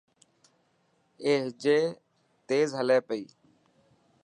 اي 1.23 1.31
هجي 1.45 1.77
تيز 2.47 2.69
هلي 2.79 2.97
پئي. 3.07 3.23